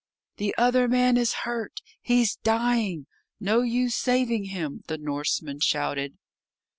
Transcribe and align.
"The 0.37 0.55
other 0.57 0.87
man 0.87 1.15
is 1.15 1.33
hurt. 1.45 1.79
He's 2.01 2.37
dying. 2.37 3.05
No 3.39 3.61
use 3.61 3.93
saving 3.95 4.45
him," 4.45 4.81
the 4.87 4.97
Norseman 4.97 5.59
shouted. 5.59 6.17